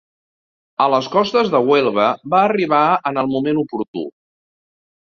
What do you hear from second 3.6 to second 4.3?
oportú.